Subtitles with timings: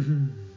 [0.00, 0.49] mm-hmm.